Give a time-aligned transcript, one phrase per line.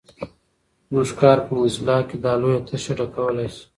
[0.87, 3.63] زموږ کار په موزیلا کې دا لویه تشه ډکولای شي.